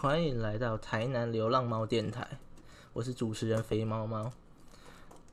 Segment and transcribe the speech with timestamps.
[0.00, 2.24] 欢迎来到台南流浪猫电台，
[2.92, 4.30] 我是主持人肥猫猫。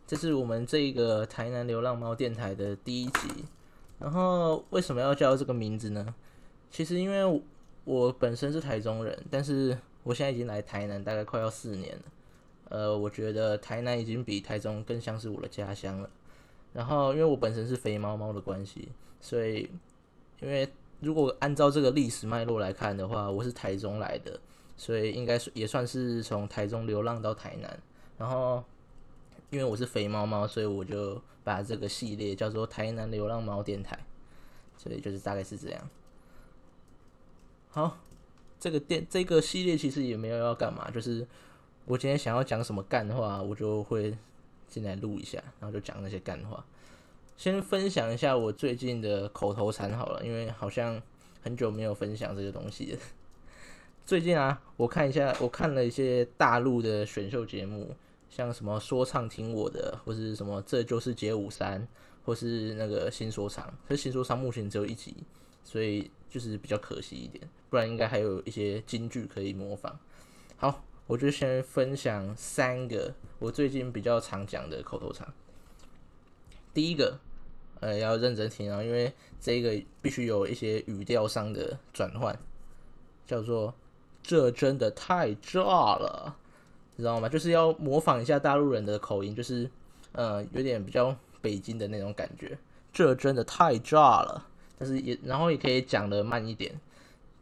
[0.07, 3.46] 这是我们这个台南流浪猫电台的第一集。
[4.00, 6.15] 然后为什么要叫这个名字呢？
[6.71, 7.43] 其实因为
[7.83, 12.01] 我本身是台中人，但是我现在已经来台南大概快要四年了。
[12.70, 16.09] 呃，我觉得台南已经比台中更像是我的家乡了。
[16.73, 18.89] 然后因为我本身是肥猫猫的关系，
[19.21, 19.70] 所以
[20.42, 20.68] 因为。
[21.01, 24.39] 如果按照这个历史脉络来看的话，我是台中来的，
[24.78, 27.79] 所以应该也算是从台中流浪到台南。
[28.18, 28.64] 然后，
[29.50, 33.98] 因为我是肥猫猫，所以我就把这个系列叫做台南流浪猫电台。
[34.78, 35.89] 所以就是大概是这样。
[37.70, 37.98] 好，
[38.59, 41.26] 这个电这个系列其实也没有要干嘛，就是
[41.86, 44.16] 我今天想要讲什么干话，我就会
[44.68, 46.64] 进来录一下，然后就讲那些干话。
[47.38, 51.02] 先分享一下我最近的口头禅好了，因为好像
[51.42, 53.00] 很久没有分享这个东西了。
[54.06, 57.95] 最近啊，我看一下，我看了一些大陆的选秀节目，
[58.30, 61.88] 像什么说唱听我的，或是什么这就是街舞三，
[62.23, 63.66] 或是那个新说唱。
[63.88, 65.16] 可是新说唱目前只有一集，
[65.64, 69.97] 所以就是比较可惜一点，不然应该还有一些金句可以模仿。
[70.58, 75.28] 好，我就先分享三个我最近比较常讲的口头禅。
[76.73, 77.19] 第一个。
[77.81, 82.36] 呃，要认真听啊，因为这个必须有一些语调上的转换，
[83.28, 83.75] 叫做
[84.26, 86.36] “这真的太炸了”，
[86.95, 87.30] 你知道吗？
[87.30, 89.70] 就是要模仿一下大陆人的口音，就是
[90.14, 92.58] 呃，有点比较北京的那种感觉。
[92.92, 96.73] 这真的太炸了，但是也然后也可以讲的慢一点，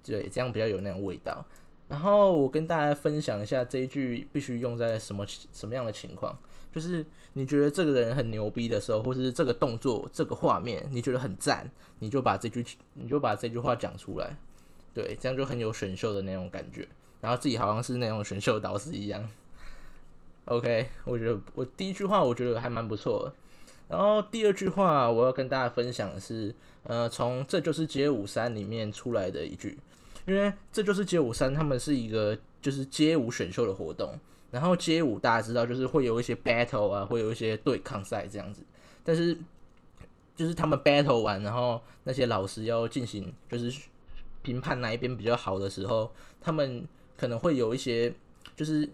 [0.04, 1.46] 对，这样比较有那种味道。
[1.88, 6.36] 然后我跟大家分享一下这一句必须用在什么什么样的情况。
[6.74, 11.70] 就是你觉得这个人很牛逼的时候，或是这个动作、这个画面，你觉得很赞，
[12.00, 12.66] 你就把这句
[12.96, 14.36] 你就把这句话讲出来，
[14.94, 16.88] 对，这样就很有选秀的那种感觉，
[17.22, 19.28] 然后自己好像是那种选秀导师一样。
[20.46, 23.34] OK，我觉得我第一句话我觉得还蛮不错，
[23.88, 26.54] 然后第二句话我要跟大家分享的是，
[26.84, 29.78] 呃，从这就是街舞三里面出来的一句，
[30.26, 34.20] 因为这就是街舞三，他们是一个就是街舞选秀的活动。
[34.52, 38.62] 然后街舞大家知道，就是会有一些 battle 啊，会有一些对抗赛这样子。
[39.04, 39.36] 但是
[40.36, 43.82] 就是他们 battle 完，然后那些老师要进行就是
[44.44, 46.88] 评判哪一边比较好的时候，他们
[47.18, 48.14] 可能会有一些，
[48.56, 48.88] 就是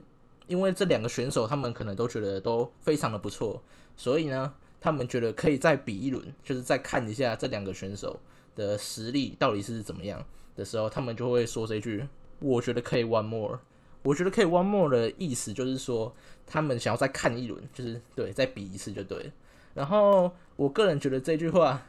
[0.47, 3.61] 因为这两个选手他们可能都觉得都非常的不错，
[3.97, 8.17] 所以呢，他们觉得可以再比一轮，就是再看一下这两个选手
[8.55, 12.07] 的实力到底是怎么样的时候，他们就会说这句
[12.39, 13.59] ：“我觉得可以 one more。”
[14.01, 16.15] 我觉得可以 one more 的意思就是说，
[16.47, 19.29] 他们想要再看一轮，就是对，再比一次就对。
[19.73, 21.85] 然后我个人觉得这句话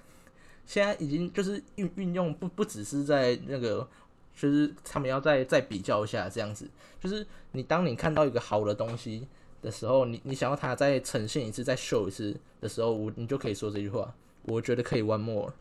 [0.70, 3.88] 现在已经就是运运用不不只是在那个，
[4.36, 6.70] 就是他们要再再比较一下这样子。
[7.00, 9.26] 就是你当你看到一个好的东西
[9.60, 14.14] 的时候，你你想要它再呈现一次、再秀一次的时候，我你就可以说这句话。
[14.42, 15.53] 我觉得可以 one more。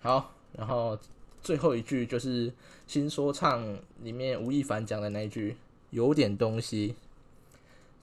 [0.00, 0.98] 好，然后
[1.40, 2.52] 最后一句就是
[2.88, 3.64] 新说唱
[4.02, 5.56] 里面吴亦凡讲的那一句。
[5.90, 6.96] 有点东西，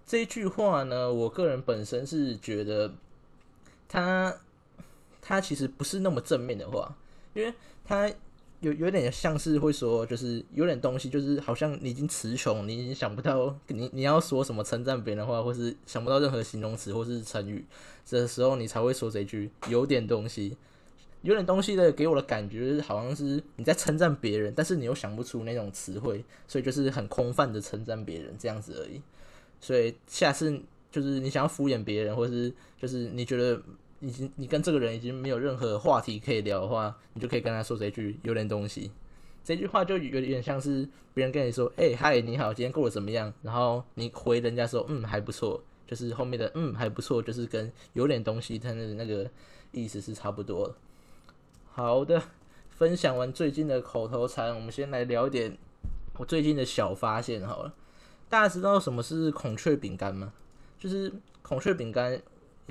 [0.06, 2.94] 这句话呢，我个人本身是觉得，
[3.90, 4.34] 他
[5.22, 6.94] 他其实不是那么正面的话，
[7.34, 7.54] 因为
[7.86, 8.12] 他
[8.60, 17.66] 有有点像是会说，就是有点东西，就是好像你已经词穷，你已经想不到你你要说什么称赞别人的话，或是想不到任何形容词或是成语，
[18.06, 20.58] 这时候你才会说这句有点东西。
[21.24, 29.00] 有点东西的，给我的感觉好像是你在称赞别人，但是你又想不出那种词汇，所以就是很空泛的称赞别人这样子而已。
[29.60, 30.60] 所以下次
[30.92, 33.62] 就是你想要敷衍别人，或是就是你觉得
[34.02, 38.92] 已经你跟这个人已经没有任何话题可以聊的话，你就可以跟他说这句有点东西。
[39.44, 49.30] 这句话就有点像是别人跟你说：“哎，嗨，你好，今天过得怎么样？”然后你回人家说：“嗯，还不错。”就是后面的“嗯，还不错”，就是跟有点东西它的那个
[49.72, 50.76] 意思是差不多的。
[51.72, 52.22] 好的，
[52.70, 55.58] 分享完最近的口头禅，我们先来聊一点
[56.18, 57.74] 我最近的小发现好了。
[58.30, 60.32] 大家知道什么是孔雀饼干吗？
[60.80, 61.12] 就是
[61.42, 62.22] 孔雀饼干，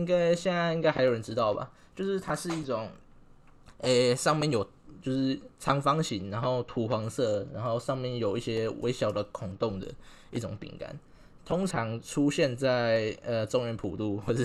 [0.01, 1.71] 应该现在应该还有人知道吧？
[1.95, 2.89] 就是它是一种，
[3.83, 4.65] 诶，上面有
[5.01, 9.87] 就是长方形，然后土黄色，然后上面有一些微小的孔洞的
[10.31, 10.99] 一种饼干，
[11.45, 14.45] 通常出现在呃中原普渡或者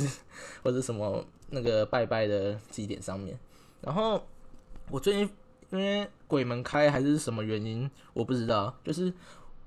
[0.62, 3.40] 或者什么那个拜拜的祭典上面，
[3.82, 4.22] 然后。
[4.92, 5.28] 我最近
[5.72, 8.72] 因为鬼门开还是什么原因，我不知道。
[8.84, 9.12] 就是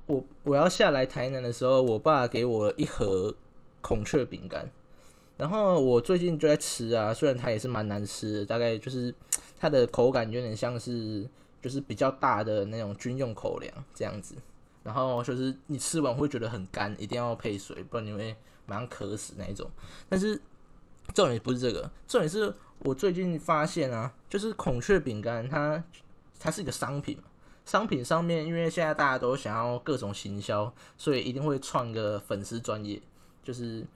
[0.06, 3.35] 我我要下来台南的时候，我爸给我一盒
[3.81, 4.70] 孔雀饼干，
[5.38, 7.14] 然后我最近就在吃啊。
[7.14, 9.14] 虽然它也是蛮难吃的，大概就是
[9.58, 11.26] 它的口感有点像是
[11.62, 14.35] 就是比较大的那种军用口粮这样子。
[14.82, 18.37] 然后就是你吃完会觉得很干，一定要配水，不然你会
[18.67, 19.70] 马上渴死那一种。
[20.08, 20.38] 但是
[21.14, 25.82] 重点不是这个，重点是我最近发现啊，就是孔雀饼干它
[26.38, 27.19] 它是一个商品。
[27.67, 32.99] 商品上面，因为现在大家都想要各种行销，所以一定会创个粉丝专业，
[33.43, 33.87] 就是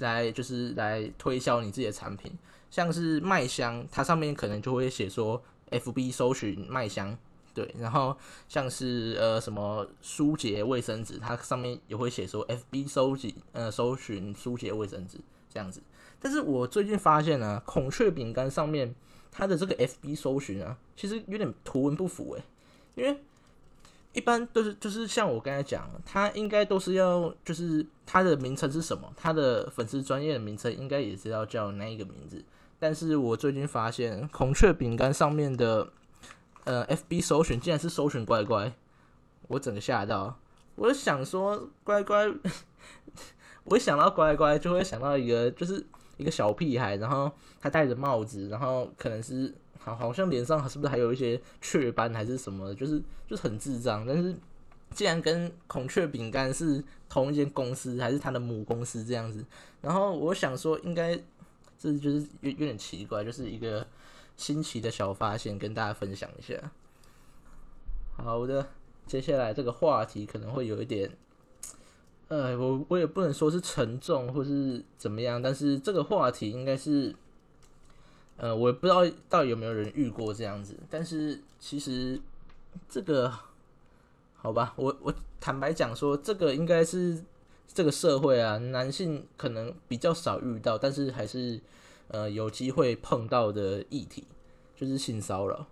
[0.00, 2.32] 来就是来推销你自己的产品。
[2.70, 7.16] 像是麦香，它上面可能就会写说 FB 搜寻麦香，
[7.52, 7.74] 对。
[7.78, 8.16] 然后
[8.48, 15.18] 像是呃什么舒洁卫生纸，它上面也会写说 FB 搜集呃搜寻舒洁卫生纸
[15.52, 15.82] 这样子。
[16.18, 18.94] 但是我最近发现呢，孔雀饼干上面
[19.30, 22.42] 它的这个 FB 搜寻啊，其实有点图文不符诶。
[22.94, 23.18] 因为
[24.12, 32.44] 一般都是就是像我刚才讲，他应该都是要就是他的名称是什么，他的粉丝专业的名称应该也是要叫那一个名字。
[32.78, 35.88] 但是我最近发现孔雀饼干上面的
[36.64, 38.72] 呃 FB 首选竟然是首选乖乖，
[39.48, 40.38] 我整个吓到。
[40.74, 42.26] 我想说乖乖，
[43.64, 45.86] 我一想到乖乖就会想到一个就是
[46.16, 47.30] 一个小屁孩，然后
[47.60, 49.54] 他戴着帽子，然后可能是。
[49.84, 52.72] 好，好像脸上是不是还有一些雀斑还是什么？
[52.74, 54.06] 就是就是很智障。
[54.06, 54.32] 但是
[54.90, 59.44] 既然跟孔雀饼干是同一间公司，还是他的母公司这样子，
[59.80, 61.20] 然后我想说，应该
[61.76, 63.84] 这就是有有点奇怪，就是一个
[64.36, 66.54] 新奇的小发现，跟大家分享一下。
[68.16, 68.64] 好的，
[69.06, 71.10] 接下来这个话题可能会有一点，
[72.28, 77.12] 呃，我我也不能说是沉重或是怎么样，但是这个话题应该是。
[78.38, 82.20] 呃，我不知道到底有没有人遇过这样子，但是其实
[82.88, 83.32] 这个
[84.34, 87.22] 好吧，我我坦白讲说，这个应该是
[87.72, 91.60] 这个社会啊，男性可能比较少遇到，但是还是
[92.08, 94.24] 呃有机会碰到的议题，
[94.74, 95.64] 就是性骚扰。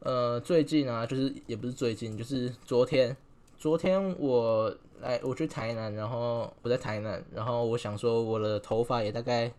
[0.00, 3.16] 呃，最近啊，就是也不是最近，就是昨天，
[3.58, 9.52] 昨天我来我去台南，然后我在台南，然后我想说我的头发也大概。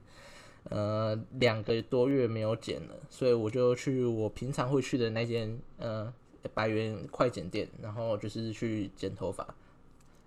[0.70, 6.14] 呃，两个多月没有剪了，所以我就去我平常会去的那间呃
[6.54, 9.46] 百元快剪店，然后就是去剪头发。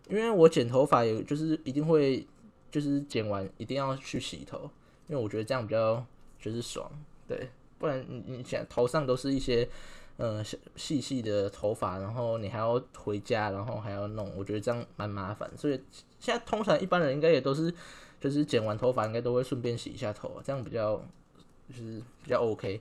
[0.08, 2.26] 因为我剪头发，也就是一定会
[2.70, 4.68] 就是剪完一定要去洗头，
[5.06, 6.04] 因为我觉得这样比较
[6.38, 6.90] 就是爽，
[7.28, 7.48] 对，
[7.78, 9.66] 不然你你想头上都是一些
[10.16, 10.44] 呃
[10.74, 15.48] 细细的头发，然后你还要回家，然后还要弄，我觉得这样蛮麻烦。
[15.56, 15.80] 所以
[16.18, 17.72] 现在通常一般人应该也都是。
[18.24, 20.96] 就是剪完头发应该都会顺便洗一下头，这样比较
[21.68, 22.80] 就是比较 OK。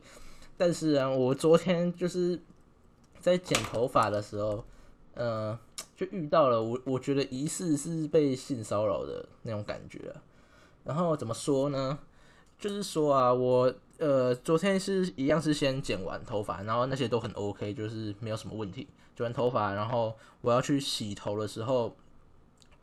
[0.55, 2.39] 但是啊，我昨天就是
[3.19, 4.63] 在剪头发的时候，
[5.15, 5.59] 呃，
[5.97, 10.15] 就遇到了我我觉得疑似是被性骚扰的那种感觉。
[10.85, 11.99] 然后怎么说呢？
[12.57, 18.87] 就是说啊，我呃昨天是一样是先剪完头发，然后那些都很 OK，就是没有什么问题。
[19.13, 21.93] 剪完头发，然后我要去洗头的时候。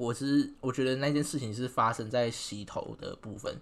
[0.00, 3.54] 我是我觉得那件事情是发生在洗头的部分，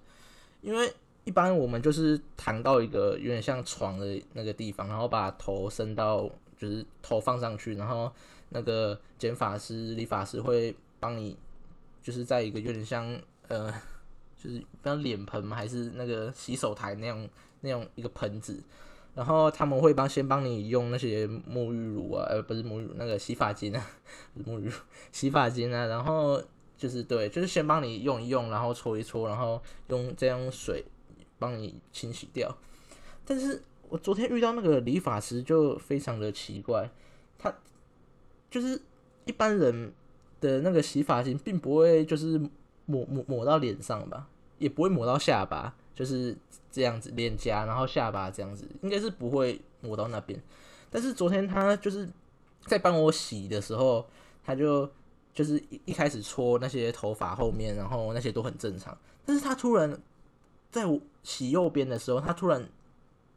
[0.63, 0.95] 因为
[1.25, 8.09] 一般我们就是躺到一个有点像床的那个地方，然后把头伸到就是头放上去，然后
[8.51, 11.37] 那个剪发师、理发师会帮你，
[12.01, 13.69] 就是在一个有点像呃，
[14.41, 17.29] 就是像脸盆还是那个洗手台那样
[17.63, 18.63] 那样一个盆子。
[19.19, 23.85] 然后他们会帮先帮你用那些沐浴乳啊，呃，不是沐浴乳，那个洗发精啊，
[24.47, 24.73] 沐浴乳，
[25.11, 25.87] 洗发精啊。
[25.87, 26.41] 然后
[26.77, 30.85] 就是对，就是先帮你用一用，然后搓一搓，然后用再用水
[31.37, 32.57] 帮你清洗掉。
[33.25, 36.89] 但是我昨天遇到那个理发师就非常的奇怪，
[37.37, 37.53] 他
[38.49, 38.81] 就是
[39.25, 39.93] 一般人
[40.41, 42.39] 的那个洗发精并不会就是
[42.87, 45.75] 抹抹抹到脸上吧，也不会抹到下巴。
[45.99, 46.37] 就是
[46.71, 50.41] 这样子，脸颊，然后下巴这样子，应该是不会抹到那边。
[50.89, 52.09] 但是昨天他就是
[52.67, 54.09] 在帮我洗的时候，
[54.45, 54.89] 他就
[55.35, 58.97] 就是一一开始搓那些头发后面，然后那些都很正常。
[59.27, 60.01] 但是他突然
[60.71, 62.65] 在我洗右边的时候，他突然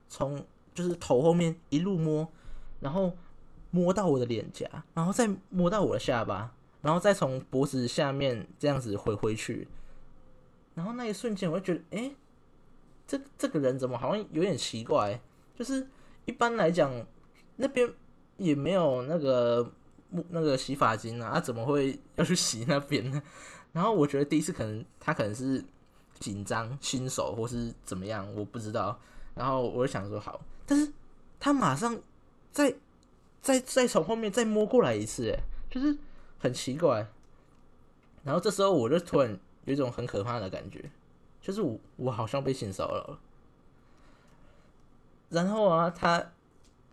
[0.08, 2.28] 从就是头后面一路摸，
[2.80, 3.18] 然后
[3.72, 6.54] 摸到我的脸颊，然后再摸到我的下巴，
[6.84, 9.68] 然后再从脖子下面这样子回回去。
[10.76, 12.12] 然后那一瞬间，我就觉得，哎。
[13.12, 15.20] 这这个人怎么好像有点奇怪？
[15.54, 15.86] 就是
[16.24, 16.90] 一般来讲，
[17.58, 17.94] 那边
[18.38, 19.70] 也没有那个
[20.30, 23.22] 那个洗发精啊，他怎么会要去洗那边呢？
[23.74, 25.62] 然后我觉得第一次可能他可能是
[26.20, 28.98] 紧张、新手或是怎么样，我不知道。
[29.36, 30.90] 然后我就想说好，但是
[31.38, 32.00] 他马上
[32.54, 32.74] 再
[33.42, 35.38] 再再从后面再摸过来一次，哎，
[35.70, 35.98] 就是
[36.40, 37.06] 很奇怪。
[38.24, 40.90] 然后这时候我就突然有一种很可怕的感觉。
[41.42, 43.20] 就是我，我好像被性骚扰了。
[45.30, 46.32] 然后啊，他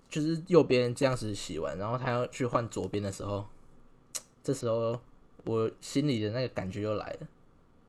[0.09, 3.47] 就是右边这样子洗完，然后他要去换左边的时候，
[4.43, 4.99] 这时候
[5.45, 7.27] 我心里的那个感觉又来了。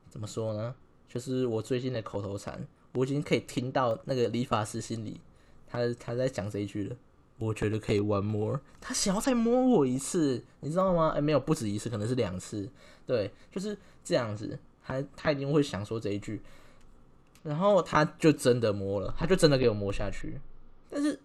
[0.08, 0.74] 怎么说呢？
[1.08, 5.20] 就是我最近的口头禅，我已经可以听到那个理发师心里，
[5.66, 6.96] 他他在讲这一句了。
[7.38, 11.14] 我觉得可以 one more，他想要再摸我一次，你知道吗？
[11.16, 12.68] 哎，没有，不止一次，可能是两次。
[13.06, 14.58] 对，就是这样子，
[14.90, 16.42] 他他一定会想说这一句，
[17.42, 20.40] 然后他就真的摸了，他就真的给我摸下去。
[20.90, 21.18] 但是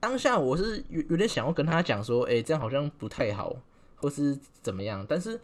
[0.00, 3.56] 当下我是有有点想要跟他讲说，哎，这样好像不太好，
[3.96, 5.04] 或是怎么样。
[5.08, 5.40] 但是，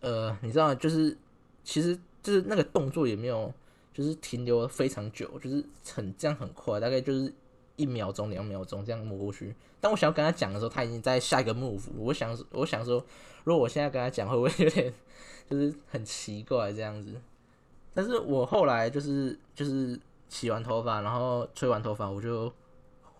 [0.00, 1.16] 呃，你知道，就是
[1.64, 3.52] 其实就是那个动作也没有，
[3.92, 7.32] 就是停留非常久，就是很这样很快，大概就是。
[7.76, 11.80] 一秒钟、两秒钟这样摸过去，当我想要跟他讲的时候，他已经在下一个 move。
[11.96, 13.02] 我想，我想说，
[13.42, 14.92] 如果我现在跟他讲，会不会有点
[15.50, 17.20] 就是很奇怪这样子？
[17.92, 22.50] 但是我后来就是就是洗完头发，然后吹完头发，我就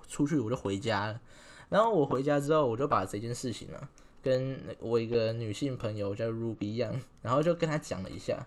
[0.08, 1.20] 出去，我就回家了。
[1.68, 3.88] 然后我回家之后，我就把这件事情呢，
[4.22, 8.46] 跟我一个女性朋友叫 Ruby 一样，然后就跟他讲了一下。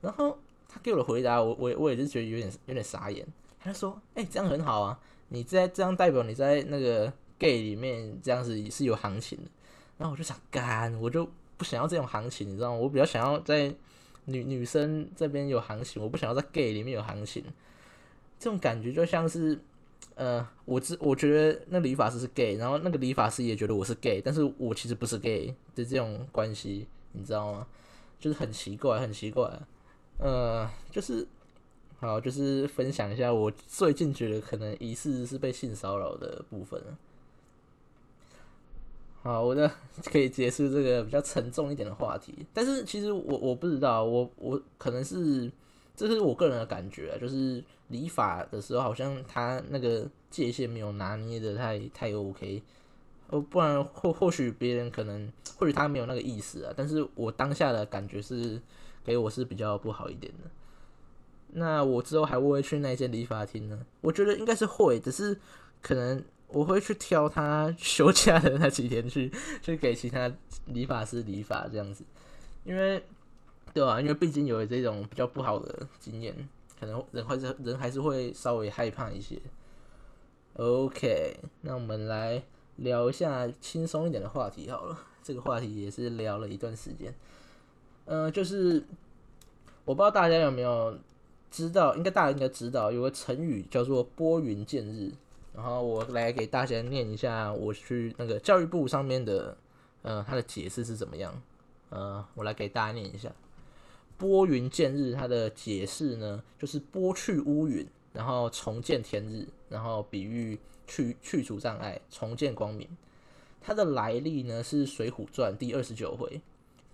[0.00, 0.38] 然后
[0.68, 3.26] 他给我的回答，我我我也是觉得有点有点傻眼。
[3.58, 9.50] 他说：“哎，这样很好啊。”你在这样代表你在那个 gay 里面这样子是有行情的，
[9.96, 12.76] 然后我就想干，我就不想要这种行情，你知道吗？
[12.76, 13.74] 我比较想要在
[14.26, 17.44] 女女生这边有行情，我不想要在 gay 里面有行情。
[18.38, 19.58] 这种感觉就像是，
[20.14, 27.66] 呃，我只我觉得那理发师是 gay，然后那个理发师也觉得我是 gay，但是我其实不是 gay 的这种关系，你知道吗？
[28.18, 29.50] 就是很奇怪，很奇怪，
[30.18, 31.26] 呃，就是。
[32.00, 36.78] 好，就是分享一下我最近觉得可能疑似是被性骚扰的部分。
[39.24, 39.70] 好，我的
[40.04, 42.46] 可以结束这个比较沉重一点的话题。
[42.52, 45.50] 但是其实我我不知道，我我可能是
[45.96, 52.62] 这是我个人的感觉，就是理发的时候好像他那个界限没有拿捏的太太 OK，
[53.30, 58.60] 哦，不然或或许别人可能或许他没有那个意思啊，但是我当下的感觉是
[59.02, 60.50] 给我是比较不好一点的。
[61.56, 63.86] 那我之后还会不会去那间理发厅呢？
[64.02, 65.40] 我觉得应该是会，只是
[65.80, 66.22] 可能
[66.54, 69.30] 我会去挑他休假的那几天去，
[69.60, 70.32] 去给其他
[70.66, 72.04] 理发师理发这样子，
[72.64, 73.02] 因为
[73.74, 74.00] 对吧？
[74.00, 76.32] 因为毕竟有这种比较不好的经验，
[76.78, 79.36] 可能人还是人还是会稍微害怕一些。
[80.54, 82.42] OK，那我们来
[82.76, 84.96] 聊一下轻松一点的话题好了。
[85.22, 87.12] 这个话题也是聊了一段时间，
[88.04, 88.84] 嗯，就是
[89.84, 90.96] 我不知道大家有没有。
[91.50, 95.12] 知道，应该大家应该知道，有个成语叫做拨云见日。
[95.54, 99.56] 然后我来给大家念一下，我去那个教育部上面的，
[100.02, 101.40] 呃，它的解释是怎么样？
[101.90, 103.30] 呃，我来给大家念一下，
[104.18, 110.58] 拨云见日，它的解释呢，就是拨去乌云，然后重见天日，然后比喻
[110.88, 112.88] 去去除障碍，重见光明。
[113.60, 116.40] 它的来历呢是《水浒传》第二十九回，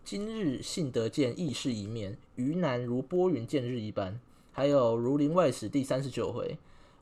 [0.05, 4.21] 今日幸得见义士一面，于南如拨云见日一般。
[4.53, 6.59] 还有《儒林外史》第三十九回，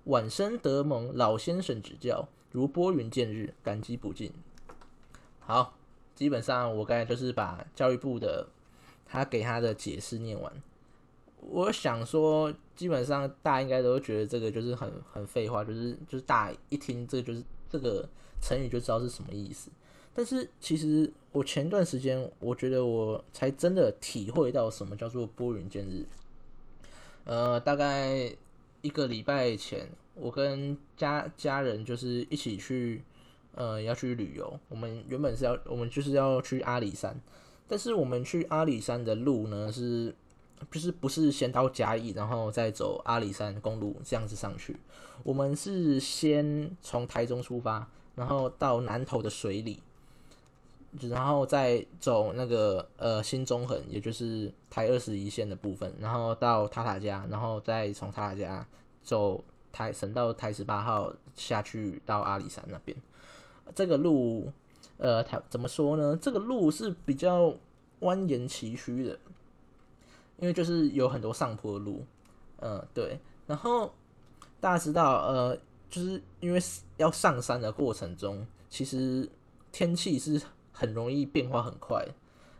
[0.08, 4.32] 晚生得蒙老先生指教，如拨云见日，感激不尽。
[5.38, 5.74] 好，
[6.14, 8.48] 基本上我刚才就是把教育部的
[9.04, 10.50] 他给他的解释念完。
[11.40, 18.08] 我想说，基本上大家应该都觉得这个就是很很废话，就是就是大家一听这个就是这个
[18.40, 19.70] 成语就知道是什么意思。
[20.14, 26.06] 但是其实我前段时间，我觉得我才真的体会到什么叫做拨云见日。
[27.24, 28.34] 呃，大概
[28.80, 33.02] 一个礼拜前，我跟家家人就是一起去，
[33.54, 34.58] 呃，要去旅游。
[34.68, 37.20] 我们原本是要，我们就是要去阿里山，
[37.66, 40.14] 但是我们去阿里山的路呢，是
[40.70, 44.76] 就是不是先到嘉义，然后再走阿里山公路这样子上去。
[45.22, 49.82] 我们是先从台中出发，然后到南投的水里。
[51.10, 58.66] 然后再走那个呃新中横，也就是台二十一线的部分，然后到塔塔家，然后再从塔塔家
[59.02, 62.96] 走台省到台十八号下去到阿里山那边。
[63.74, 64.50] 这个路
[64.96, 66.18] 呃，台怎么说呢？
[66.20, 67.54] 这个路是比较
[68.00, 69.18] 蜿蜒崎岖的，
[70.38, 72.02] 因为就是有很多上坡路。
[72.60, 73.20] 嗯，对。
[73.46, 73.92] 然后
[74.58, 75.58] 大家知道，呃，
[75.90, 76.58] 就是因为
[76.96, 79.28] 要上山的过程中，其实
[79.70, 80.40] 天气是。
[80.78, 82.06] 很容易变化很快，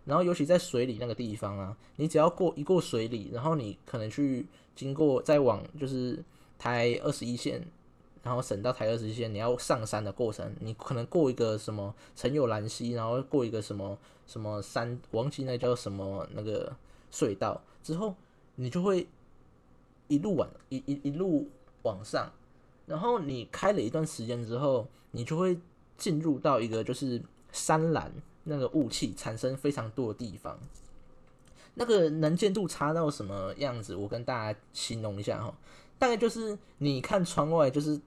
[0.04, 4.44] 然后尤其在水里那个地方啊，你只要过一过水里，然后你可能去
[4.74, 6.20] 经过再往就是
[6.58, 7.64] 台二十一线，
[8.24, 13.96] 然后省到台二十一线，你要上山的过程，你可能过一个什么陈友兰溪，然后过一个什么
[14.26, 16.74] 什么山，忘记那叫什么那个
[17.12, 18.16] 隧道之后，
[18.56, 19.06] 你就会
[20.08, 21.48] 一路往一一一路
[21.84, 22.32] 往上，
[22.86, 25.56] 然后你开了一段时间之后，你就会
[25.96, 27.22] 进入到一个就是
[27.52, 28.12] 山岚
[28.44, 30.58] 那个雾气产生非常多的地方。
[31.74, 33.94] 那个能见度差到什么样子？
[33.94, 35.54] 我跟大家形容一下哈，
[35.98, 38.00] 大概就是你看窗外，就是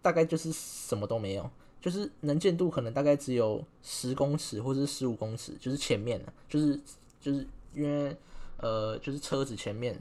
[0.00, 1.50] 大概就是什么都没有。
[1.80, 6.78] 就是能见度可能大概只有十公尺或者是十五公尺，就是前面的，就是
[7.20, 8.16] 就是因为
[8.56, 9.96] 呃，就是车子前面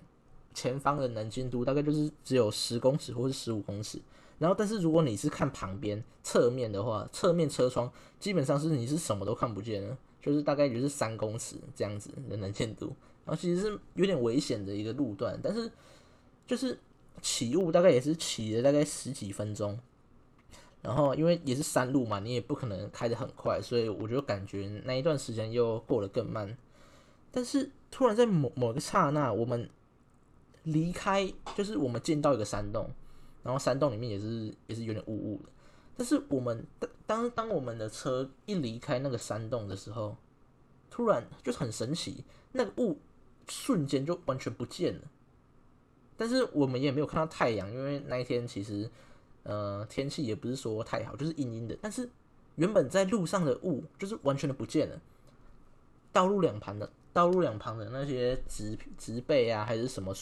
[0.56, 4.00] 前方的能见度大概就是只有十公尺或是十五公尺。
[4.40, 12.96] 然后，但是如果你是看旁边侧面的话，侧面车窗基本上是你是什么都看不见的，就是大概就是三公尺这样子的能见度。
[13.26, 15.72] 然后其实是有点危险的一个路段，但是
[16.46, 16.78] 就是
[17.22, 19.78] 起雾大概也是起了大概十几分钟。
[20.82, 26.56] 然后因为也是山路嘛，你也不可能开得很快，所以我就感觉那一段时间又过得更慢。
[27.32, 29.68] 但是突然在某某个刹那，我们
[30.64, 32.90] 离开，就是我们进到一个山洞，
[33.48, 35.50] 然后山洞里面也是也是有点雾雾的。
[35.96, 36.64] 但是我们
[37.08, 40.16] 当当我们的车一离开那个山洞的时候，
[40.92, 43.00] 突然就是很神奇，那个雾
[43.48, 45.02] 瞬间就完全不见了。
[46.16, 48.90] 但是我们也没有看到太阳，因为那一天其实。
[49.50, 51.78] 呃，天气也不是说太好，就是阴阴的。
[51.82, 52.10] 但是
[52.56, 55.02] 原本在路上的雾就是完全的不见了。
[56.12, 60.14] 道路两旁的道路两旁的那些植植被啊，还是什么，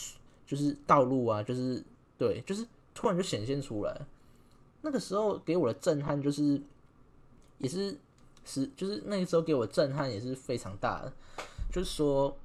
[0.46, 1.82] 就是道路啊，就是
[2.16, 2.64] 对，就是
[2.96, 4.00] 突然就显现出来。
[4.82, 6.60] 那个时候给我的震撼就是，
[7.58, 7.96] 也是
[8.44, 11.12] 是就是那个时候给我的震撼也是非常大的。
[11.70, 12.36] 就是说，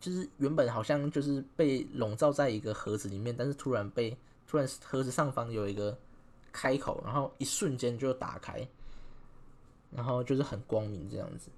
[0.00, 4.16] 就是原本好像就是被笼罩在一个盒子里面，但是突然被。
[4.48, 5.98] 突然盒子上方有一个
[6.52, 8.64] 开口，然后一瞬间就打开，
[9.90, 11.50] 然后就是很光明这样子。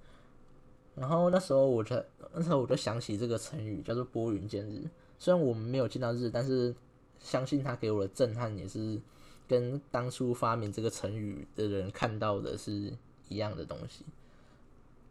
[0.94, 2.02] 然后那时候我就
[2.32, 4.88] 那时候我就想起这个成语叫做拨云见日。
[5.18, 6.74] 虽然我们没有见到日，但是
[7.20, 9.00] 相信他给我的震撼也是
[9.46, 12.92] 跟当初发明这个成语的人看到的是
[13.28, 14.04] 一样的东西。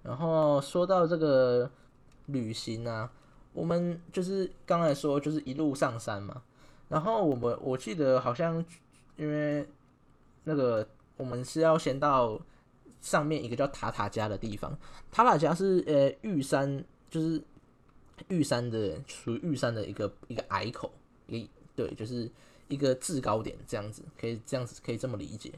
[0.03, 1.69] 然后说到这个
[2.27, 3.11] 旅行啊，
[3.53, 6.41] 我们就是刚才说就是一路上山嘛。
[6.87, 8.63] 然后我们我记得好像，
[9.17, 9.67] 因为
[10.45, 12.39] 那个我们是要先到
[13.01, 14.77] 上面一个叫塔塔加的地方。
[15.11, 17.43] 塔塔加是呃玉山，就是
[18.29, 20.89] 玉山的属于玉山的一个一个隘口，
[21.27, 22.29] 一对，就是
[22.67, 25.53] 一个制高点这样子，可以这样子可以这么理解。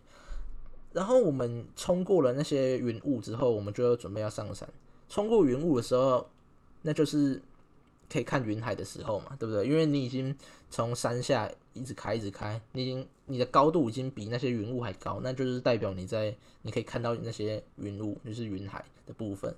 [0.94, 4.70] 然后我们冲过了那些云雾之后，我们就要准备要上山。
[5.08, 6.30] 冲过云雾的时候，
[6.84, 7.42] 那就是。
[8.12, 9.68] 可以看云海的时候嘛，对不对？
[9.68, 10.36] 因为你已经
[10.72, 19.56] 从山下一直开，一直开，你已经你的高度已经比那些云雾还高，那就是代表你在你可以看到那些云雾，就是云海的部分。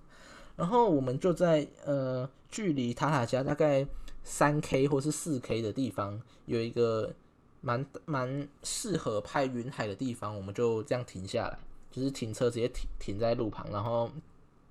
[0.57, 3.87] 然后我们就在呃距离塔塔加大概
[4.23, 7.13] 三 K 或是四 K 的地方，有一个
[7.61, 11.59] 蛮蛮适合拍云海的地方，我们就这样停下来，
[11.91, 14.09] 就是停车直接停停在路旁，然后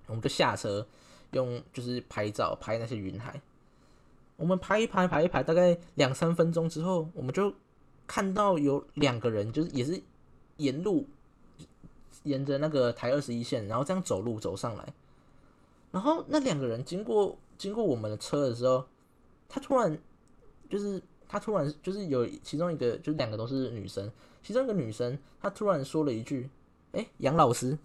[0.06, 0.86] 我们就下车
[1.32, 3.40] 用就是拍照拍那些云海。
[4.36, 7.52] 我们拍一拍，拍一拍，大概两三分钟之后，我们就
[8.06, 10.00] 看到有两个人，就是也是
[10.56, 11.06] 沿路
[12.22, 14.94] 沿着那个台二十一线，然后这样走路走上来。
[15.92, 18.86] 然后那两个人经过经过我们的车的时候，
[19.50, 19.98] 他突然
[20.70, 24.10] 就是他突然就是有其中一个，就是两个都是女生，
[24.42, 26.48] 其中一个女生她突然说了一句
[26.92, 27.76] ：“哎，杨老师。”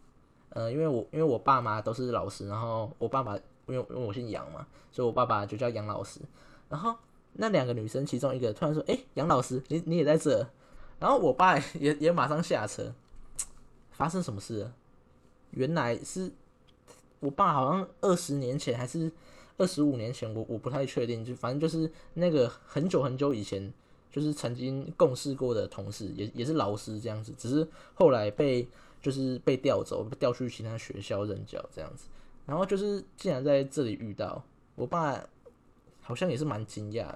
[0.55, 3.37] 呃，因为我因为我爸妈都是老师，然后我爸爸。
[3.67, 6.21] 因为因为我姓杨嘛，所以我爸爸就叫杨老师。
[6.69, 6.95] 然后
[7.33, 10.47] 那两个女生其中一个突然说：“哎，杨老师，你你也在这？”
[11.01, 12.93] 然后我爸 也也马上下车。
[13.89, 14.73] 发生什么事了？
[15.49, 16.31] 原来是
[17.19, 19.11] 我爸好像二十年前还是
[19.57, 23.71] 二十五年前，我我不太确定，就反正就是那个很久很久以前，
[24.11, 28.67] 就是曾经共事过的同事，也也是老师这样子，只是后来被
[29.01, 32.07] 就是被调走，调去其他学校任教这样子。
[32.45, 34.43] 然后就是竟然在这里遇到
[34.75, 35.23] 我爸，
[36.01, 37.07] 好像也是蛮惊讶，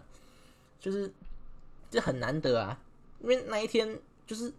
[0.80, 1.12] 就是
[1.92, 2.82] 这很难得啊，
[3.22, 4.52] 因为那一天就是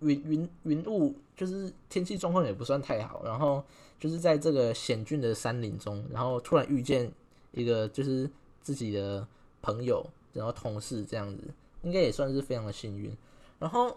[0.00, 3.62] 云云云雾，就是天气状况也不算太好，然后
[3.98, 7.10] 就是在这个险峻的山林中，然后突然遇见
[7.52, 8.30] 一个就是
[8.60, 9.26] 自己的
[9.62, 11.42] 朋友，然后同事这样子，
[11.82, 13.16] 应该也算是非常的幸运。
[13.58, 13.96] 然后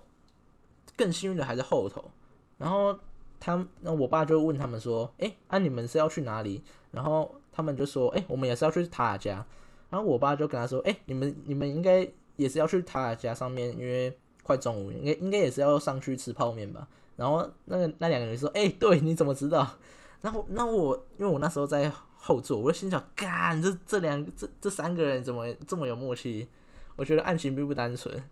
[0.96, 2.12] 更幸运的还是后头，
[2.58, 2.98] 然后。
[3.44, 6.62] 他那我爸就问他们说：“哎，啊你们是要去哪里？”
[6.94, 9.44] 然后他们就说：“哎，我们也是要去塔塔家。”
[9.90, 19.67] 然后我爸就跟他说：“哎，你们你们应该也是要去塔塔家上面，因为快中午，应该应该也是要上去吃泡面吧？”然后那个那两个人说：“哎，对，你怎么知道？”
[20.21, 26.47] 然后那我因为我那时候在后座，我就心想：“干，这这两这这三个人怎么这么有默契？”
[26.95, 28.24] 我觉得案情并不单纯。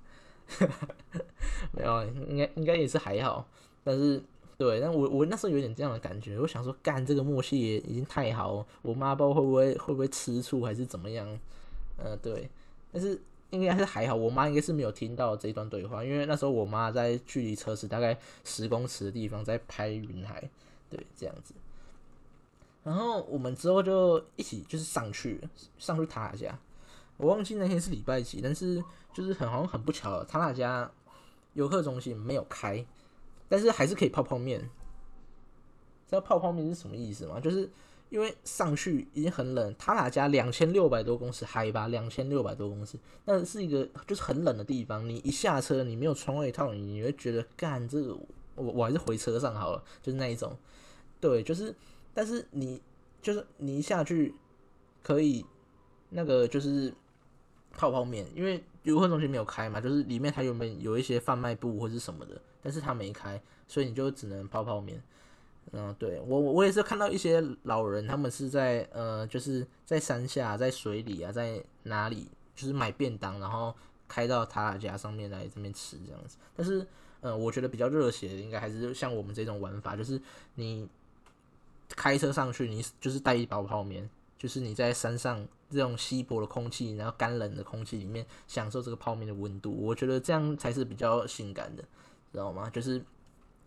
[1.73, 3.47] 没有，应该应该也是还好，
[3.83, 4.19] 但是
[4.57, 11.27] 对，但我我那时候有点这样的感觉，我想说干这个默契也已经太好，我妈不知道会不会会不会吃醋还是怎么样，
[11.97, 12.49] 呃，对，
[12.91, 13.19] 但是
[13.51, 20.49] 应该是还好，我妈应该是没有听到这一段对话，因为那时候我妈在距离车子大概十公尺的地方在拍云海，
[20.89, 21.53] 对，这样子。
[22.83, 25.41] 然后我们之后就一起就是上去
[25.77, 26.57] 上去他家，
[27.17, 28.83] 我忘记那天是礼拜几，但是
[29.13, 30.89] 就是很好像很不巧，他那家
[31.53, 32.85] 游客中心没有开，
[33.47, 34.59] 但是还是可以泡泡面。
[36.07, 37.39] 知道泡泡面是什么意思吗？
[37.39, 37.69] 就是
[38.09, 45.07] 因为上去已经很冷，他那家两千六百多公尺海拔，两千六百多公尺，那是一个就是很冷的地方。
[45.07, 48.13] 你一下车，你没有穿外套，你会觉得干这个
[48.55, 50.57] 我我还是回车上好了，就是那一种，
[51.19, 51.73] 对，就是。
[52.11, 52.81] 但是你
[53.21, 54.33] 就是你一下去
[55.01, 55.45] 可以
[56.09, 56.91] 那个就是
[57.71, 65.01] 泡泡面，因为游客中心没有开嘛，就是里面它有没有一些贩卖部或者什么的，但是它没开，所以你就只能泡泡面。
[65.71, 73.73] 嗯，对我我也是看到一些老人，他们是在呃就是在山下、在水里啊，在哪里就是买便当，然后
[74.07, 76.37] 开到塔拉家上面来这边吃这样子。
[76.55, 76.85] 但是
[77.21, 80.21] 嗯，我觉得比较热血的应该还是像我们这种玩法，就是
[80.55, 80.87] 你。
[81.95, 91.81] 开车上去，你就是带一包泡面，就是你在山上这种稀薄的空气，然后干冷的空气里面享受这个泡面的温度，我觉得这样才是比较性感的，
[92.31, 92.69] 知道吗？
[92.69, 93.03] 就是，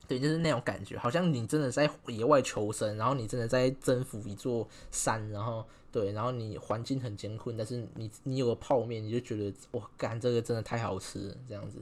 [0.06, 11.78] 对，就是那种感觉，好像你真的在野外求生，然后你真的在征服一座山，然后对，然后你环境很艰困，但是你你有个泡面，你就觉得哇，干这个真的太好吃，这样子。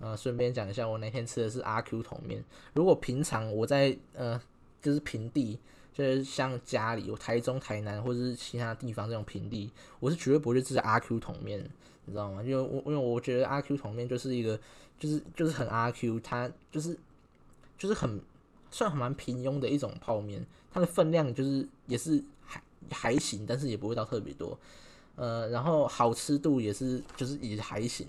[0.00, 4.40] 啊，顺便讲一下，我那天吃的是阿 Q 桶面，如果平常我在呃。
[4.82, 5.58] 就是平地，
[5.94, 11.58] 就是像家里有台中、台南或者是其他地方这种平地，我是绝对不会吃阿 Q 桶面，
[12.04, 12.42] 你知道吗？
[12.42, 14.60] 因为我因为我觉得阿 Q 桶面就是一个，
[14.98, 16.94] 就是就是很阿 Q，它就是
[17.78, 18.20] 就是很
[18.70, 24.58] 算很蛮平庸的一种泡面，它的分量就是也是还还行，但是也不会到特别多，
[25.16, 28.06] 呃，然后好吃度也是就是也还行，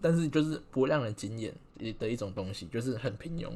[0.00, 1.54] 但是就是不会让人惊艳
[1.98, 3.50] 的一种东西，就是很平庸，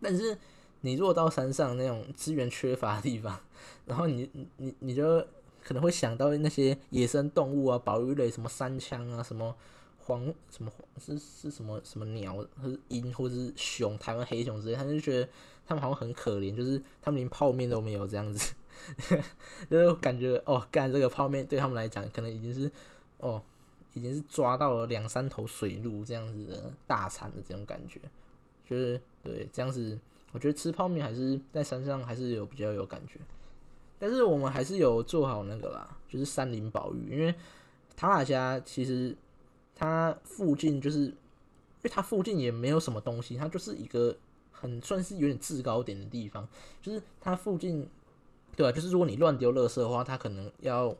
[0.00, 0.36] 但是。
[0.82, 3.40] 你如果到山上那种资源缺乏的地方，
[3.86, 5.26] 然后你你你就
[5.64, 9.56] 可能会想到那些野生动物啊，保育类什么山枪啊，什么
[10.06, 15.28] 黄什么是是什么什么鸟，是鹰或者是熊，台湾黑熊之类，他就觉得
[15.66, 18.54] 他们好像很可怜，就是他们连泡面都没有这样子，
[19.68, 22.70] 就感觉哦，干这个泡面对他们来讲，可能已经是
[23.18, 23.42] 哦，
[23.94, 28.00] 已经是抓到了两三头水鹿这样子的大餐的这种感觉，
[28.64, 29.98] 就是对这样子。
[30.32, 33.18] 我觉得吃泡面还是在山上还是有比较有感觉，
[33.98, 37.10] 但是我们还是有做好那个啦，就是山林保育。
[37.10, 37.34] 因为
[37.96, 39.16] 塔拉家其实
[39.78, 41.14] 它附近就是，因
[41.82, 44.16] 为它附近也没有什么东西，它就是一个
[44.50, 46.48] 很算是有点制高点的地方。
[46.80, 47.86] 就是它附近，
[48.56, 50.96] 对啊，就是如果你乱丢垃圾的话，它可能要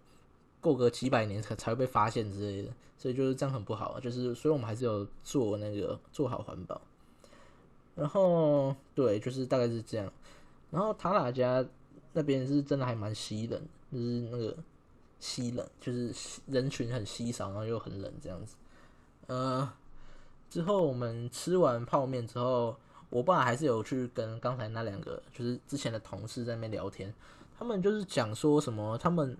[0.61, 3.99] 过个几百年才才会被发现之类的，所以就是这样很不好。
[3.99, 6.79] 就是所以我们还是有做那个做好环保。
[7.95, 10.13] 然后对，就是大概是这样。
[10.71, 11.65] 然后塔拉家
[12.13, 13.59] 那边是真的还蛮稀冷，
[13.91, 14.55] 就是那个
[15.19, 16.13] 稀冷，就是
[16.47, 18.57] 人群很稀少，然后又很冷这样子。
[19.27, 19.73] 呃，
[20.49, 22.77] 之后我们吃完泡面之后，
[23.11, 27.13] 我爸还是有去跟刚才那两个就是之前的同事在那边聊天，
[27.59, 29.37] 他们就是讲说什么，他们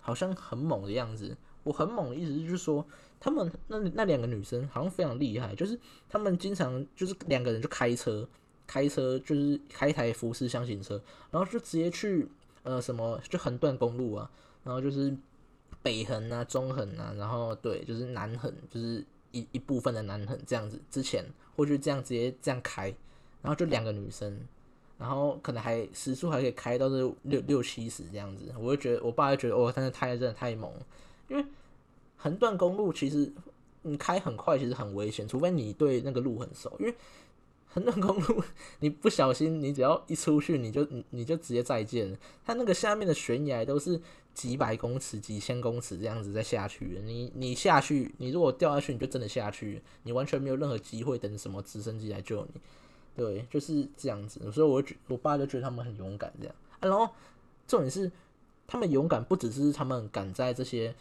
[0.00, 1.36] 好像很猛的样子。
[1.62, 2.84] 我很猛的意思就是说，
[3.18, 8.28] 他们那那两个女生好像非常厉害，就是他们经常就是两个人就开车，
[8.66, 12.28] 开车就是开一台福斯箱型车，然后就直接去
[12.64, 14.30] 呃什么就横断公路啊，
[14.62, 15.16] 然后就是
[15.84, 20.80] 北横啊、中横啊，然后对，就是南横，就是一一部分的南横这样子。
[20.90, 21.22] 之前
[21.54, 22.86] 或者这样直接这样开，
[23.42, 24.40] 然后就两个女生，
[24.98, 30.72] 然后可能还时速还可以开到是六六七十这样子，我就觉得我爸就觉得哦，但是太真的太猛。
[31.28, 31.44] 因为
[32.16, 33.30] 横断公路其实
[33.82, 36.74] 你开很快，其实很危险，除非你对那个路很熟。
[36.80, 36.94] 因为
[37.74, 38.42] 横断公路
[38.78, 42.16] 你不小心，你只要一出去，你就你就直接再见。
[42.46, 44.00] 它那个下面的悬崖都是
[44.32, 52.60] 几百公尺、几千公尺这样子再下去，你你下去，你如果掉下去，你就真的下去，你完全没有任何机会等什么直升机来救你。
[53.16, 54.40] 对，就是这样子。
[54.52, 56.54] 所以我觉我爸就觉得他们很勇敢这样。
[56.80, 57.08] 然后
[57.66, 58.10] 重点是，
[58.66, 60.94] 他们勇敢不只是他们敢在这些。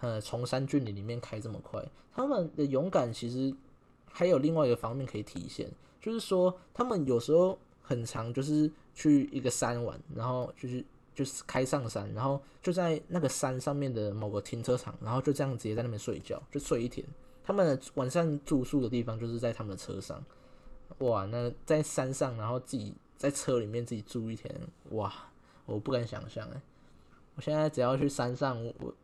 [0.00, 3.54] 呃，崇山峻岭里面开这么快，他们的勇敢其实
[4.12, 5.70] 还有另外一个方面可以体现，
[6.04, 17.06] 就是说他们有时候很长，就是去一个山玩，然后就是就是开上山，然后就在那个山上面的某个停车场，然后就这样直接在那边睡觉，就睡一天，
[17.42, 20.22] 他们晚上住宿的地方就是在他们的车上。
[20.98, 24.54] 哇，那在山上，然后自己在车里面自己住一天，
[24.90, 25.10] 哇，
[25.64, 26.60] 我不敢想象哎。
[27.34, 28.94] 我现在只要去山上，我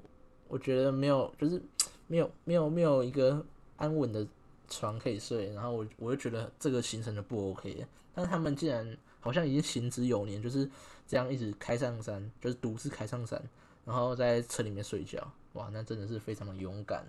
[0.49, 1.61] 我觉得没有，就是
[2.07, 3.43] 没有没有没有一个
[3.77, 4.27] 安稳的
[4.71, 7.85] 床可以睡，然后我我就觉得这个行程就不 OK。
[8.15, 10.69] 但他们竟然好像已经行之有年，就是
[11.07, 13.43] 这样一直开上山，就是独自开上山，
[13.85, 17.07] 然后在车里面睡觉，哇，那真的是非常的勇敢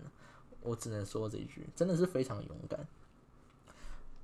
[0.61, 2.87] 我只能说这一句，真的是非常勇敢。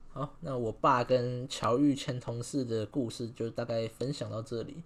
[0.09, 4.83] 好，那我爸跟乔玉前同事的故事就大概分享到这里。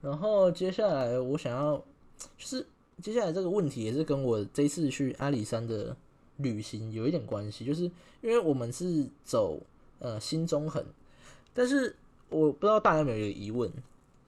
[0.00, 1.76] 然后接下来我想要，
[2.36, 2.66] 就是
[3.02, 5.96] 接下来这个问题也是跟我这次去阿里山的
[6.38, 7.84] 旅行有一点关系，就是
[8.20, 9.60] 因为我们是走
[9.98, 10.84] 呃新中横，
[11.54, 11.96] 但是
[12.28, 13.70] 我不知道大家有没有疑问，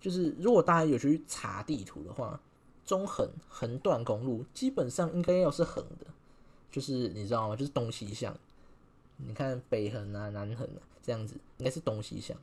[0.01, 2.41] 就是如果大家有去查地图的话，
[2.85, 6.07] 中横横断公路基本上应该要是横的，
[6.71, 7.57] 就是你知道吗？
[7.57, 8.35] 就是东西向。
[9.19, 12.37] 你看北横啊、南横啊，这样子应该是东西向，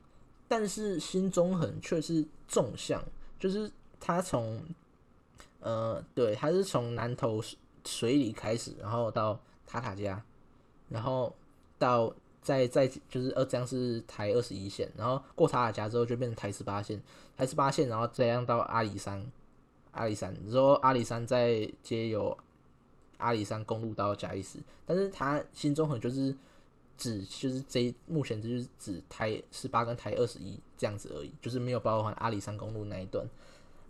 [0.46, 3.02] 但是新中横却是纵向，
[3.40, 4.62] 就是它从
[5.60, 7.42] 呃，对，它是从南头
[7.86, 10.22] 水里开始，然后到塔塔加，
[10.88, 11.34] 然后
[11.78, 17.02] 到再再就是呃，这样是台二十一线，然后过塔塔加之后就变成台十八线，
[17.36, 19.24] 台十八线，然后这样到阿里山，
[19.90, 22.36] 阿里山，之后阿里山再接有
[23.18, 26.34] 阿里山公路到嘉义市，但是它新中横就是。
[26.98, 33.22] 指就是这目前就是指台十八跟台二十一这样子而已，就是没有包含阿里山公路那一段。